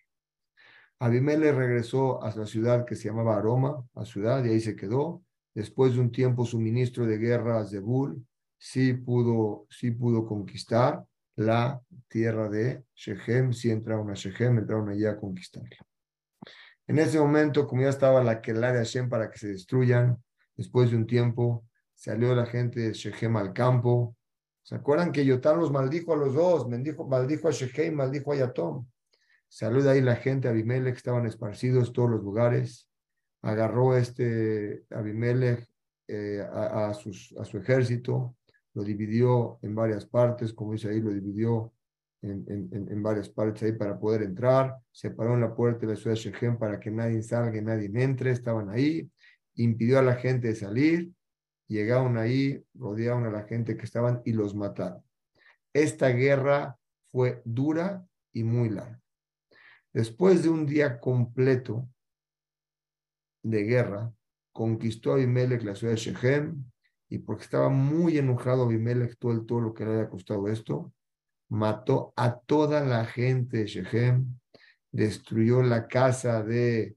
[0.98, 5.22] Abimelech regresó a la ciudad que se llamaba Aroma, a ciudad, y ahí se quedó.
[5.54, 8.24] Después de un tiempo, su ministro de guerra, Zebul,
[8.59, 11.04] sí pudo, sí pudo conquistar
[11.37, 15.76] la tierra de Shechem, sí entraron a Shechem, entraron allá a conquistarla.
[16.87, 20.22] En ese momento, como ya estaba la Kelah de Hashem para que se destruyan,
[20.56, 24.16] después de un tiempo, salió la gente de Shechem al campo.
[24.62, 26.68] ¿Se acuerdan que Yotam los maldijo a los dos?
[26.68, 28.87] Maldijo, a Shechem, maldijo a Yatom.
[29.57, 32.90] Salió ahí la gente, Abimelech, estaban esparcidos todos los lugares.
[33.40, 35.66] Agarró este Abimelech
[36.09, 38.37] eh, a, a su ejército,
[38.75, 41.73] lo dividió en varias partes, como dice ahí, lo dividió
[42.21, 44.77] en, varias partes ahí para poder entrar.
[44.92, 47.90] Separó en la puerta de la ciudad de Shechem para que nadie salga y nadie
[47.95, 48.33] entre.
[48.33, 49.11] Estaban ahí.
[49.55, 51.12] Impidió a la gente de salir.
[51.66, 55.03] Llegaron ahí, rodearon a la gente que estaban y los mataron.
[55.73, 56.77] Esta guerra
[57.11, 59.01] fue dura y muy larga.
[59.96, 61.88] Después de un día completo
[63.42, 64.12] de guerra,
[64.52, 66.70] conquistó Abimelech la ciudad de Shechem
[67.09, 70.92] y porque estaba muy enojado Abimelech todo, el, todo lo que le había costado esto,
[71.48, 74.38] mató a toda la gente de Shechem,
[74.92, 76.94] destruyó la casa de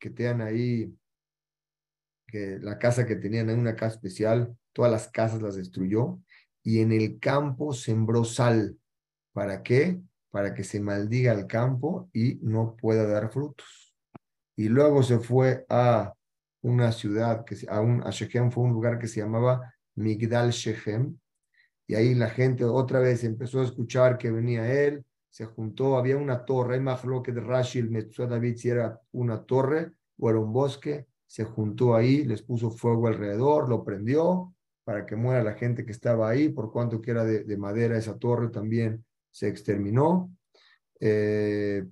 [0.00, 0.92] que tenían ahí,
[2.26, 6.18] que la casa que tenían en una casa especial, todas las casas las destruyó
[6.64, 8.76] y en el campo sembró sal.
[9.32, 10.02] ¿Para qué?
[10.30, 13.94] Para que se maldiga el campo y no pueda dar frutos.
[14.56, 16.12] Y luego se fue a
[16.62, 21.18] una ciudad, que, a, un, a Shechem fue un lugar que se llamaba Migdal Shechem,
[21.86, 26.16] y ahí la gente otra vez empezó a escuchar que venía él, se juntó, había
[26.16, 30.52] una torre, hay que de Rashid Metzua David si era una torre o era un
[30.52, 35.84] bosque, se juntó ahí, les puso fuego alrededor, lo prendió para que muera la gente
[35.84, 40.34] que estaba ahí, por cuanto que era de madera esa torre también se exterminó.
[40.98, 41.84] Eh,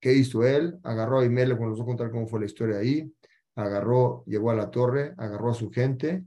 [0.00, 0.78] ¿Qué hizo él?
[0.82, 3.12] Agarró a cuando nos va a contar cómo fue la historia ahí,
[3.54, 6.24] agarró, llegó a la torre, agarró a su gente,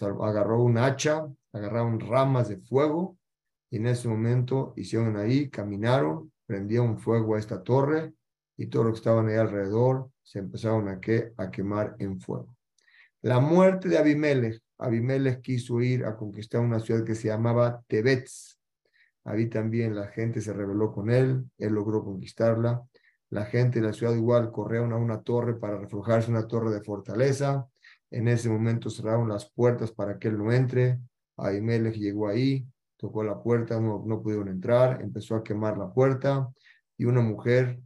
[0.00, 3.18] agarró un hacha, agarraron ramas de fuego,
[3.68, 8.12] y en ese momento hicieron ahí, caminaron, prendieron fuego a esta torre,
[8.56, 12.56] y todo lo que estaban ahí alrededor se empezaron a, que, a quemar en fuego.
[13.22, 18.55] La muerte de Abimelech, Abimelech quiso ir a conquistar una ciudad que se llamaba Tebetz,
[19.26, 22.82] Ahí también la gente se rebeló con él, él logró conquistarla.
[23.30, 26.80] La gente de la ciudad igual corrieron a una torre para refugiarse, una torre de
[26.80, 27.66] fortaleza.
[28.10, 31.00] En ese momento cerraron las puertas para que él no entre.
[31.36, 36.48] Ahimelech llegó ahí, tocó la puerta, no, no pudieron entrar, empezó a quemar la puerta
[36.96, 37.80] y una mujer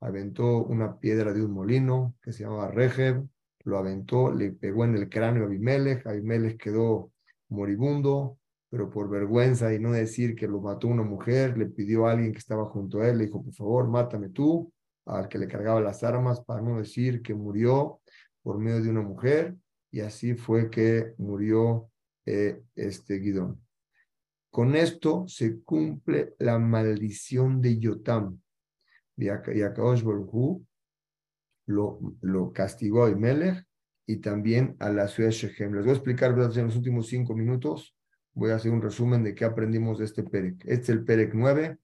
[0.00, 3.24] aventó una piedra de un molino que se llamaba Regeb,
[3.64, 7.12] lo aventó, le pegó en el cráneo a Abimelech, Abimelech quedó
[7.48, 8.38] moribundo,
[8.72, 12.32] pero por vergüenza y no decir que lo mató una mujer, le pidió a alguien
[12.32, 14.72] que estaba junto a él, le dijo, por favor, mátame tú,
[15.04, 18.00] al que le cargaba las armas, para no decir que murió
[18.42, 19.54] por medio de una mujer,
[19.90, 21.90] y así fue que murió
[22.24, 23.62] eh, este Guidón.
[24.50, 28.40] Con esto se cumple la maldición de Yotam.
[29.18, 30.02] Y Akaosh
[31.66, 33.66] lo, lo castigó a Imelech
[34.06, 35.74] y también a la ciudad de Shechem.
[35.74, 37.94] Les voy a explicar en los últimos cinco minutos
[38.34, 40.64] voy a hacer un resumen de qué aprendimos de este Perec.
[40.64, 41.78] Este es el Perec 9,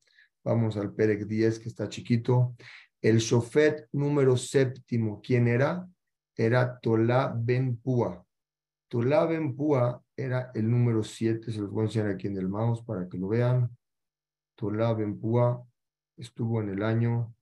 [0.44, 2.54] vamos al Perec 10 que está chiquito.
[3.00, 5.86] El Shofet número séptimo, ¿quién era?
[6.36, 8.24] Era Tolá Ben Pua.
[8.88, 12.48] Tolá Ben Pua era el número 7, se los voy a enseñar aquí en el
[12.48, 13.70] mouse para que lo vean.
[14.54, 15.62] Tolá Ben Pua
[16.16, 17.34] estuvo en el año,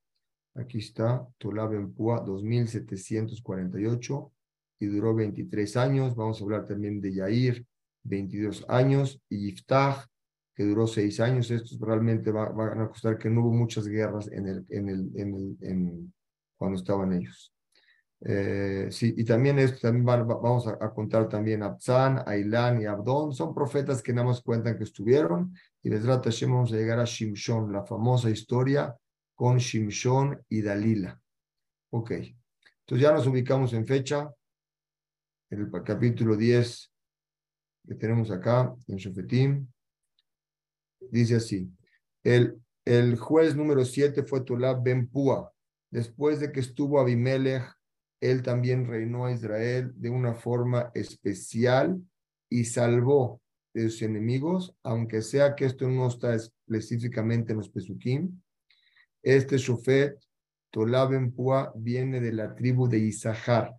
[0.55, 4.33] aquí está, Tolá Ben Pua 2748
[4.81, 6.16] y duró 23 años.
[6.16, 7.64] Vamos a hablar también de Yair,
[8.07, 10.07] 22 años, y Yiftach,
[10.55, 11.51] que duró 6 años.
[11.51, 16.14] Estos realmente van a costar que no hubo muchas guerras en el, en el, en
[16.57, 17.53] cuando estaban ellos.
[18.21, 23.33] Eh, sí, y también esto también vamos a, contar también Abzan, Ailán y Abdón.
[23.33, 25.55] Son profetas que nada más cuentan que estuvieron.
[25.83, 28.97] Y Besrat Hashem vamos a llegar a Shimshon, la famosa historia
[29.35, 31.21] con Shimshon y Dalila.
[31.90, 32.11] Ok.
[32.11, 34.33] Entonces ya nos ubicamos en fecha,
[35.51, 36.92] en el capítulo 10
[37.87, 39.66] que tenemos acá, en Shofetim.
[41.11, 41.70] Dice así,
[42.25, 45.53] el, el juez número 7 fue Tolab Ben Pua.
[45.90, 47.64] Después de que estuvo Abimelech,
[48.20, 52.03] él también reinó a Israel de una forma especial
[52.51, 53.40] y salvó
[53.75, 58.40] de sus enemigos, aunque sea que esto no está específicamente en los Pesukim.
[59.22, 60.16] Este Shofet
[60.70, 63.75] Tolab Pua viene de la tribu de Isahar.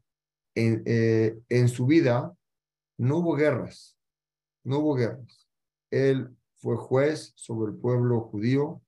[0.56, 2.34] En, eh, en su vida
[2.98, 3.97] no hubo guerras,
[4.68, 5.48] no hubo guerras.
[5.90, 8.82] Él fue juez sobre el pueblo judío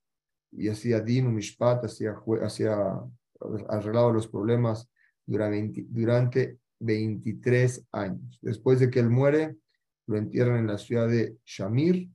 [0.51, 2.15] y hacía Dino Mishpat, hacía,
[3.69, 4.89] arreglado los problemas
[5.25, 8.39] durante, durante 23 años.
[8.41, 9.55] Después de que él muere,
[10.07, 12.09] lo entierran en la ciudad de Shamir,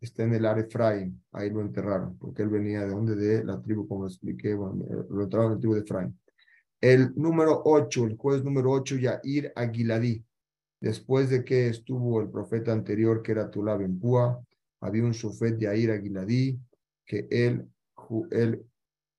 [0.00, 3.86] está en el Efraín, ahí lo enterraron, porque él venía de donde, de la tribu,
[3.86, 6.18] como expliqué, bueno, lo enterraron en la tribu de Efraín.
[6.80, 10.24] El número 8, el juez número 8, Yair Aguiladí.
[10.84, 14.44] Después de que estuvo el profeta anterior, que era Tulab en Púa,
[14.82, 16.60] había un sofet Yair Aguiladí,
[17.06, 17.66] que él,
[18.30, 18.66] él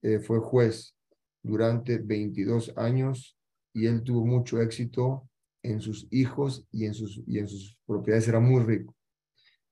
[0.04, 0.96] eh, fue juez
[1.42, 3.36] durante 22 años
[3.74, 5.28] y él tuvo mucho éxito
[5.64, 8.96] en sus hijos y en sus, y en sus propiedades, era muy rico.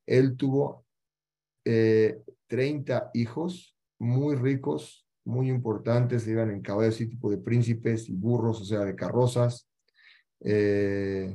[0.04, 0.84] Él tuvo
[1.62, 8.16] 30 eh, hijos muy ricos, muy importantes, iban en caballos y tipo de príncipes y
[8.16, 9.68] burros, o sea, de carrozas,
[10.40, 11.32] eh,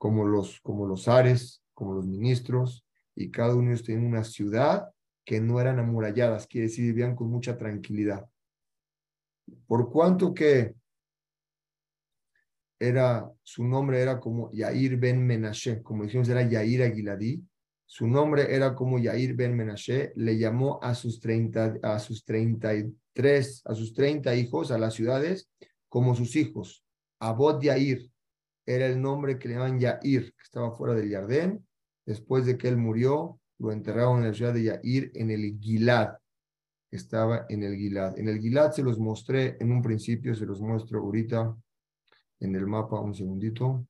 [0.00, 4.24] como, los, como los ares, como los ministros, y cada uno de ellos tenía una
[4.24, 4.88] ciudad
[5.26, 8.26] que no eran amuralladas, quiere decir, vivían con mucha tranquilidad.
[9.66, 10.74] Por cuanto que
[12.78, 17.44] era, su nombre era como Yair ben Menashe, como dijimos, era Yair Aguiladí,
[17.84, 23.62] su nombre era como Yair Ben Menashe, le llamó a sus, 30, a sus 33,
[23.66, 25.50] a sus 30 hijos, a las ciudades,
[25.90, 26.86] como sus hijos.
[27.18, 28.10] Abod Yair
[28.74, 31.66] era el nombre que le llaman Yair, que estaba fuera del Yardén.
[32.06, 36.14] Después de que él murió, lo enterraron en la ciudad de Yair, en el Gilad,
[36.90, 38.18] estaba en el Gilad.
[38.18, 41.56] En el Gilad se los mostré en un principio, se los muestro ahorita
[42.40, 43.86] en el mapa, un segundito.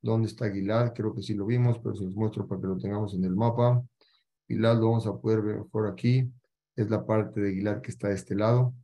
[0.00, 0.92] ¿Dónde está Gilad?
[0.94, 3.34] Creo que sí lo vimos, pero se los muestro para que lo tengamos en el
[3.36, 3.82] mapa.
[4.48, 6.30] Gilad lo vamos a poder ver por aquí.
[6.74, 8.74] Es la parte de Gilad que está de este lado.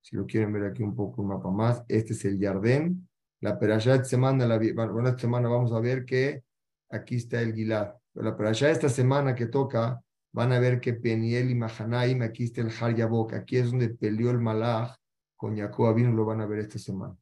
[0.00, 1.82] Si lo quieren ver aquí un poco un mapa más.
[1.88, 3.08] Este es el Yardén.
[3.44, 6.44] La perashá de semana, la, esta semana vamos a ver que
[6.88, 7.92] aquí está el Gilad.
[8.14, 10.02] Pero la perashá de esta semana que toca,
[10.32, 13.34] van a ver que Peniel y Mahanaim, aquí está el Har Yabok.
[13.34, 14.96] Aquí es donde peleó el Malach
[15.36, 17.14] con Jacob lo van a ver esta semana.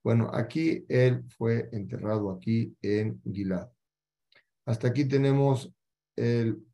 [0.00, 3.68] Bueno, aquí él fue enterrado aquí en Gilad.
[4.66, 5.74] Hasta aquí tenemos
[6.14, 6.64] el,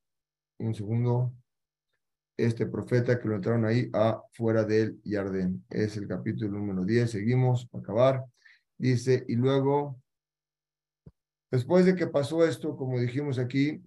[0.59, 1.33] un segundo,
[2.37, 5.65] este profeta que lo entraron ahí afuera del Yardén.
[5.71, 7.11] Es el capítulo número 10.
[7.11, 8.27] Seguimos, acabar.
[8.81, 10.01] Dice, y luego,
[11.51, 13.85] después de que pasó esto, como dijimos aquí,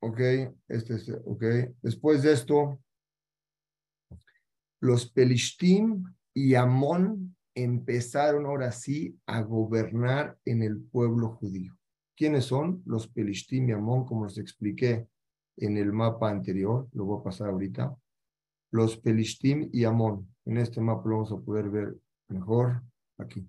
[0.00, 0.20] ok,
[0.68, 1.42] este es, ok,
[1.82, 2.80] después de esto,
[4.80, 11.76] los Pelishtim y Amón empezaron ahora sí a gobernar en el pueblo judío.
[12.16, 12.84] ¿Quiénes son?
[12.86, 15.08] Los Pelishtim y Amón, como les expliqué
[15.56, 17.92] en el mapa anterior, lo voy a pasar ahorita.
[18.70, 20.32] Los Pelishtim y Amón.
[20.44, 21.96] En este mapa lo vamos a poder ver
[22.28, 22.84] mejor
[23.18, 23.48] aquí.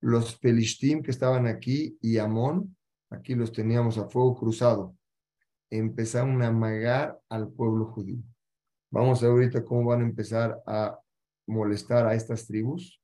[0.00, 2.76] Los Pelishtim que estaban aquí y Amón,
[3.10, 4.96] aquí los teníamos a fuego cruzado.
[5.68, 8.22] Empezaron a amagar al pueblo judío.
[8.90, 10.98] Vamos a ver ahorita cómo van a empezar a
[11.46, 13.00] molestar a estas tribus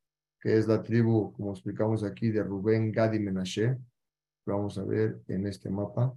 [0.46, 3.76] que es la tribu, como explicamos aquí, de Rubén, Gad y Menashe.
[4.46, 6.14] vamos a ver en este mapa.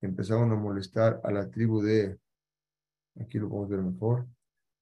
[0.00, 2.16] Empezaron a molestar a la tribu de,
[3.18, 4.28] aquí lo podemos ver mejor,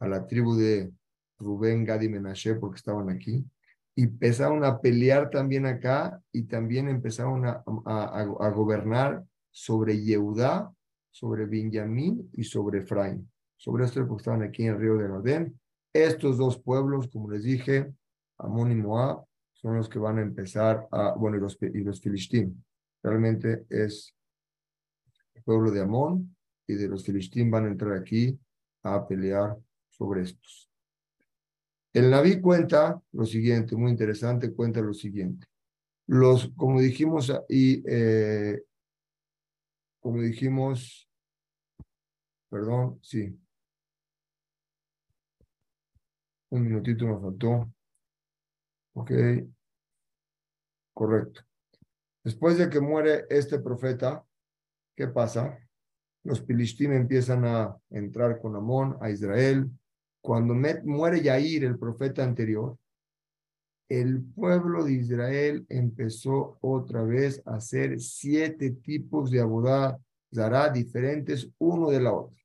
[0.00, 0.92] a la tribu de
[1.38, 3.48] Rubén, Gad y Menashe, porque estaban aquí.
[3.96, 10.72] Y empezaron a pelear también acá y también empezaron a, gobernar sobre Yehudá,
[11.10, 13.30] sobre Benjamín y sobre Efraín.
[13.56, 15.60] Sobre esto porque estaban aquí en el río de Nordén.
[15.92, 17.94] Estos dos pueblos, como les dije,
[18.38, 22.00] Amón y Moab son los que van a empezar a, bueno, y los, y los
[22.00, 22.64] filistín.
[23.02, 24.14] Realmente es
[25.34, 26.36] el pueblo de Amón
[26.66, 28.38] y de los filistín van a entrar aquí
[28.82, 29.56] a pelear
[29.88, 30.73] sobre estos.
[31.94, 35.46] El Naví cuenta lo siguiente, muy interesante, cuenta lo siguiente.
[36.08, 38.60] Los, como dijimos, y eh,
[40.00, 41.08] como dijimos,
[42.50, 43.38] perdón, sí.
[46.50, 47.72] Un minutito me faltó.
[48.94, 49.12] Ok.
[50.92, 51.42] Correcto.
[52.24, 54.24] Después de que muere este profeta,
[54.96, 55.58] ¿qué pasa?
[56.24, 59.70] Los filistín empiezan a entrar con Amón a Israel.
[60.24, 62.78] Cuando muere Yair, el profeta anterior,
[63.90, 70.00] el pueblo de Israel empezó otra vez a hacer siete tipos de abodá
[70.34, 72.42] zará diferentes uno de la otra.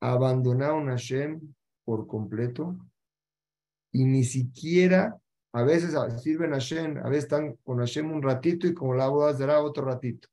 [0.00, 1.40] Abandonaron a Hashem
[1.84, 2.76] por completo
[3.90, 5.20] y ni siquiera
[5.54, 9.08] a veces sirven a Hashem, a veces están con Hashem un ratito y como la
[9.08, 10.28] boda dará otro ratito.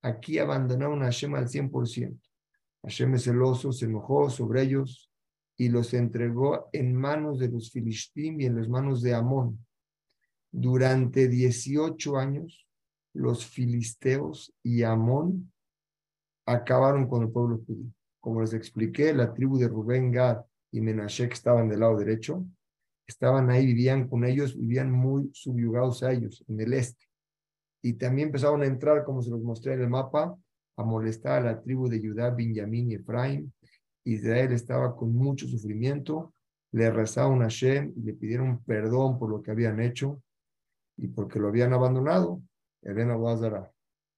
[0.00, 2.18] Aquí abandonaron a Hashem al 100%.
[2.84, 5.09] Hashem es celoso, se enojó sobre ellos
[5.60, 9.62] y los entregó en manos de los filistín y en las manos de Amón.
[10.50, 12.66] Durante 18 años,
[13.12, 15.52] los filisteos y Amón
[16.46, 17.92] acabaron con el pueblo judío.
[18.20, 20.40] Como les expliqué, la tribu de Rubén, Gad
[20.72, 22.42] y Menashe estaban del lado derecho,
[23.06, 27.04] estaban ahí, vivían con ellos, vivían muy subyugados a ellos, en el este.
[27.82, 30.34] Y también empezaron a entrar, como se los mostré en el mapa,
[30.78, 33.52] a molestar a la tribu de Judá, Benjamín y Efraín.
[34.04, 36.34] Israel estaba con mucho sufrimiento,
[36.72, 40.22] le rezaron a Hashem y le pidieron perdón por lo que habían hecho
[40.96, 42.42] y porque lo habían abandonado.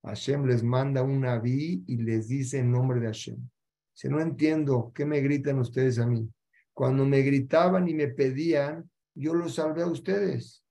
[0.05, 3.39] Hashem les manda un naví y les dice en nombre de Hashem.
[3.95, 6.28] Si no entiendo, ¿qué me gritan ustedes a mí?
[6.72, 10.64] Cuando me gritaban y me pedían, yo los salvé a ustedes.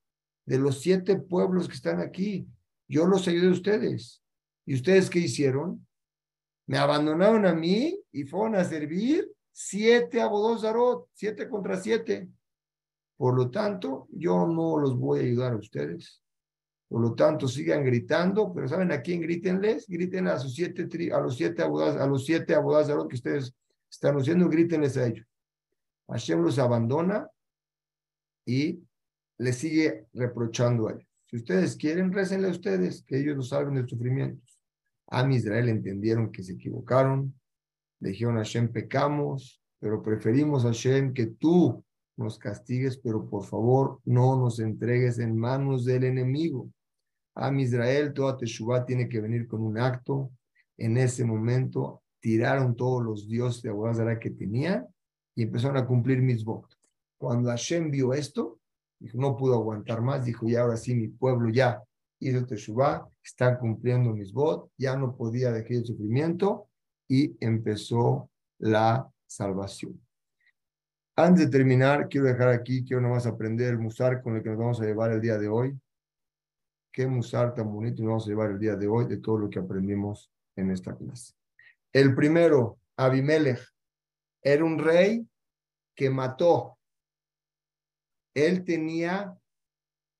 [0.45, 2.47] De los siete pueblos que están aquí,
[2.87, 4.21] yo los ayudé a ustedes.
[4.65, 5.85] ¿Y ustedes qué hicieron?
[6.71, 10.63] Me abandonaron a mí y fueron a servir siete abodós
[11.11, 12.29] siete contra siete.
[13.17, 16.21] Por lo tanto, yo no los voy a ayudar a ustedes.
[16.87, 19.85] Por lo tanto, sigan gritando, pero ¿saben a quién grítenles?
[19.85, 23.53] Griten a sus siete, a los siete abogados, a los siete abogados que ustedes
[23.89, 25.27] están haciendo, grítenles a ellos.
[26.07, 27.29] Hashem los abandona
[28.45, 28.81] y
[29.39, 31.09] les sigue reprochando a ellos.
[31.25, 34.50] Si ustedes quieren, récenle a ustedes, que ellos los salven de sufrimientos.
[35.11, 37.33] A Israel entendieron que se equivocaron,
[37.99, 41.83] le dijeron a Hashem, pecamos, pero preferimos a Hashem que tú
[42.15, 46.71] nos castigues, pero por favor no nos entregues en manos del enemigo.
[47.35, 50.31] A Israel, toda Teshuvah tiene que venir con un acto.
[50.77, 54.87] En ese momento tiraron todos los dioses de Abodazara que tenían
[55.35, 56.77] y empezaron a cumplir mis votos.
[57.17, 58.59] Cuando Hashem vio esto,
[59.13, 61.83] no pudo aguantar más, dijo, y ahora sí mi pueblo ya
[62.19, 66.67] hizo Teshuvah, está cumpliendo mis votos, ya no podía dejar el sufrimiento
[67.07, 69.99] y empezó la salvación.
[71.15, 74.57] Antes de terminar, quiero dejar aquí, quiero nomás aprender el musar con el que nos
[74.57, 75.77] vamos a llevar el día de hoy.
[76.91, 79.49] Qué musar tan bonito nos vamos a llevar el día de hoy de todo lo
[79.49, 81.33] que aprendimos en esta clase.
[81.93, 83.59] El primero, Abimelech,
[84.41, 85.27] era un rey
[85.95, 86.77] que mató.
[88.33, 89.37] Él tenía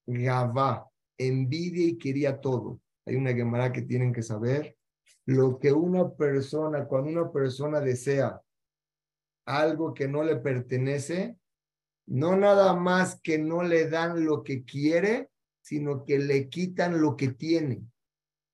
[0.06, 2.80] gavá, envidia y quería todo.
[3.12, 4.78] Hay una Gemara que tienen que saber.
[5.26, 8.42] Lo que una persona, cuando una persona desea
[9.46, 11.36] algo que no le pertenece,
[12.08, 15.30] no nada más que no le dan lo que quiere,
[15.62, 17.84] sino que le quitan lo que tiene.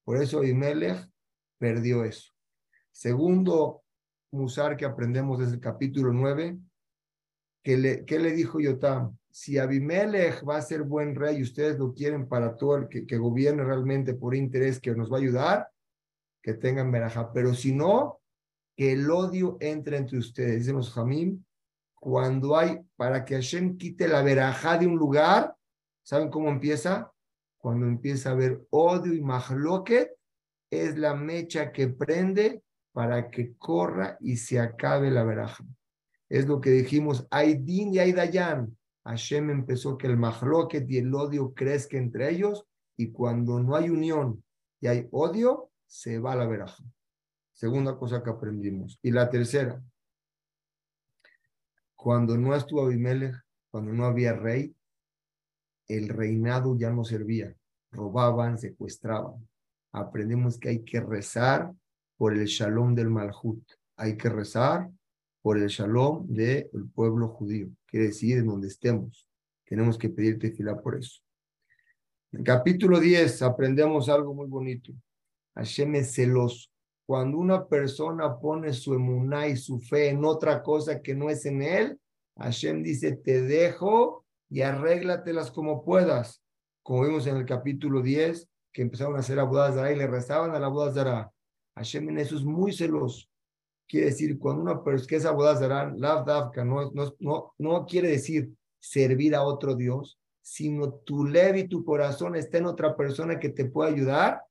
[0.03, 1.08] Por eso Abimelech
[1.60, 2.32] perdió eso.
[2.91, 3.84] Segundo
[4.32, 6.58] Musar que aprendemos desde el capítulo 9,
[7.64, 9.18] que le, ¿qué le dijo Yotam?
[9.39, 13.17] Si Abimelech va a ser buen rey y ustedes lo quieren para todo el que,
[13.17, 15.69] gobierne realmente por interés que nos va a ayudar,
[16.41, 17.31] que tengan veraja.
[17.31, 18.19] Pero si no,
[18.75, 20.61] que el odio entre entre ustedes.
[20.61, 21.43] Dicemos, Jamim,
[21.93, 25.55] cuando hay, para que Hashem quite la verajá de un lugar,
[26.01, 27.13] ¿saben cómo empieza?
[27.59, 30.17] Cuando empieza a haber odio y mahloket,
[30.71, 35.63] es la mecha que prende para que corra y se acabe la veraja.
[36.27, 38.75] Es lo que dijimos, hay din y hay dayan.
[39.08, 42.66] Hashem empezó que el mahloket y el odio crezca entre ellos
[42.97, 44.43] y cuando no hay unión
[44.82, 46.84] y hay odio, se va la veraja.
[47.53, 48.99] Segunda cosa que aprendimos.
[49.01, 49.82] Y la tercera,
[51.95, 53.36] cuando no estuvo Abimelech,
[53.72, 54.76] cuando no había rey,
[55.88, 57.55] el reinado ya no servía.
[57.91, 59.47] Robaban, secuestraban.
[59.93, 61.74] Aprendemos que hay que rezar
[62.18, 63.64] por el shalom del Malhut.
[63.95, 64.91] Hay que rezar
[65.47, 67.69] por el shalom del pueblo judío.
[67.85, 69.29] Quiere decir, en donde estemos.
[69.65, 71.21] Tenemos que pedirte fila por eso.
[72.33, 74.91] En capítulo 10 aprendemos algo muy bonito.
[75.55, 76.67] Hashem es celoso.
[77.05, 81.45] Cuando una persona pone su emuná y su fe en otra cosa que no es
[81.45, 81.97] en él,
[82.35, 86.43] Hashem dice, te dejo y arréglatelas como puedas.
[86.83, 90.59] como vimos en el capítulo 10, que empezaron a hacer Abudazara y le rezaban a
[90.59, 91.31] la Abudazara.
[91.73, 93.29] Hashem en eso es muy celoso.
[93.88, 99.33] Quiere decir, cuando una persona que es Lav Davka, no, no, no, quiere decir servir
[99.33, 103.65] a otro Dios, sino tu leve y tu corazón está en otra persona que te
[103.65, 104.41] puede ayudar,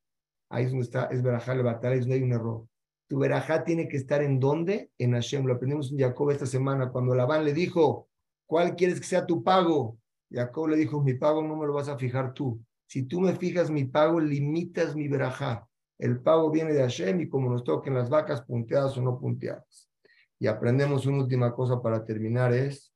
[0.48, 2.66] ahí es donde está, es Berajá el batalla, es donde hay un error.
[3.08, 4.90] Tu Berajá tiene que estar en dónde?
[4.98, 5.44] En Hashem.
[5.44, 8.08] Lo aprendimos en Jacob esta semana, cuando Labán le dijo,
[8.46, 9.98] ¿cuál quieres que sea tu pago?
[10.30, 12.60] Jacob le dijo, mi pago no me lo vas a fijar tú.
[12.86, 15.68] Si tú me fijas mi pago, limitas mi Berajá.
[15.98, 19.88] El pago viene de Hashem y como nos toquen las vacas punteadas o no punteadas.
[20.38, 22.92] Y aprendemos una última cosa para terminar, es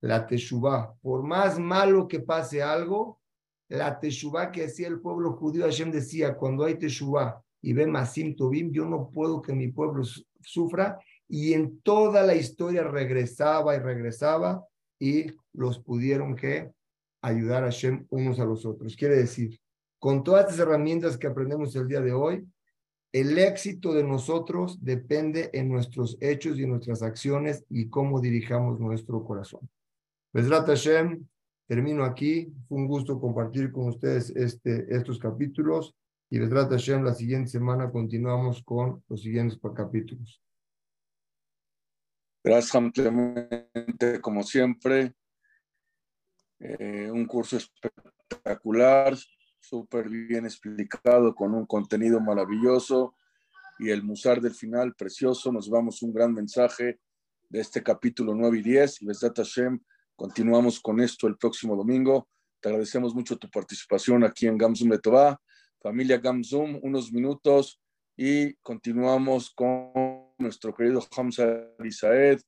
[0.00, 0.94] la Teshuvah.
[1.00, 3.20] Por más malo que pase algo,
[3.68, 8.36] la Teshuvah que hacía el pueblo judío, Hashem decía, cuando hay Teshuvah y ve Masim
[8.36, 10.02] Tobim, yo no puedo que mi pueblo
[10.40, 10.98] sufra.
[11.26, 14.62] Y en toda la historia regresaba y regresaba
[14.98, 16.70] y los pudieron que
[17.22, 18.94] ayudar a Hashem unos a los otros.
[18.94, 19.58] Quiere decir,
[20.04, 22.46] con todas estas herramientas que aprendemos el día de hoy,
[23.10, 28.78] el éxito de nosotros depende en nuestros hechos y en nuestras acciones y cómo dirijamos
[28.78, 29.66] nuestro corazón.
[30.30, 31.26] Besrat Hashem,
[31.66, 32.52] termino aquí.
[32.68, 35.96] Fue un gusto compartir con ustedes este, estos capítulos.
[36.28, 40.38] Y Besrat Hashem, la siguiente semana continuamos con los siguientes capítulos.
[42.44, 45.14] Gracias ampliamente, como siempre.
[46.60, 49.16] Eh, un curso espectacular,
[49.68, 53.14] súper bien explicado, con un contenido maravilloso.
[53.78, 55.50] Y el musar del final, precioso.
[55.50, 57.00] Nos vamos un gran mensaje
[57.48, 59.02] de este capítulo 9 y 10.
[59.02, 59.80] Y Besrat Hashem
[60.16, 62.28] Continuamos con esto el próximo domingo.
[62.60, 65.40] Te agradecemos mucho tu participación aquí en Gamzum Letová.
[65.80, 67.80] Familia Gamzum, unos minutos
[68.16, 69.92] y continuamos con
[70.38, 71.44] nuestro querido Hamza
[71.82, 72.40] Isaed,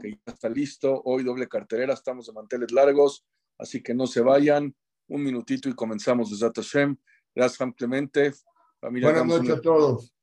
[0.00, 1.02] que ya está listo.
[1.04, 3.26] Hoy doble carterera, estamos de manteles largos,
[3.58, 4.74] así que no se vayan.
[5.10, 6.96] Un minutito y comenzamos desde Hashem.
[7.34, 8.32] Gracias, Clemente.
[8.80, 10.14] Familia Buenas noches a todos.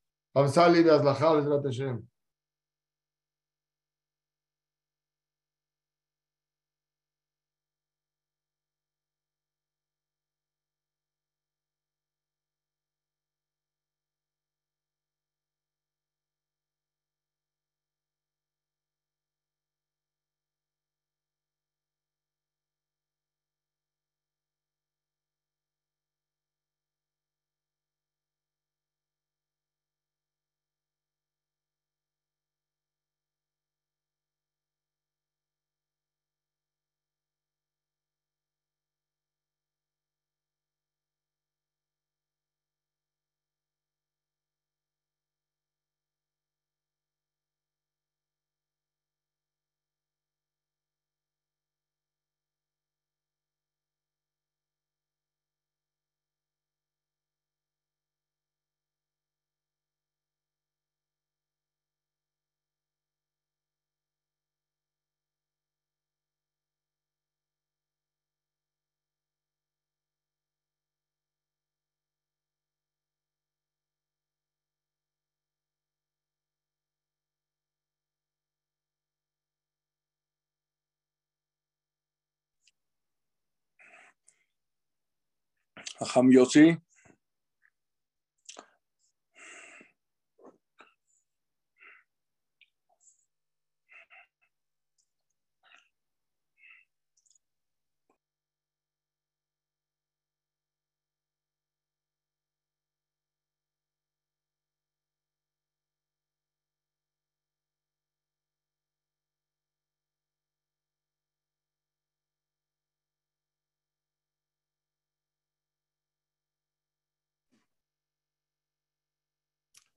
[85.99, 86.86] Hamzali de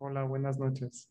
[0.00, 1.08] Hola, buenas noches.